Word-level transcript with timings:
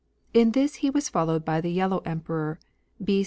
In 0.33 0.53
this 0.53 0.77
he 0.77 0.89
was 0.89 1.09
followed 1.09 1.45
by 1.45 1.61
the 1.61 1.69
Yellow 1.69 1.99
Emperor, 2.07 2.57
B. 3.03 3.19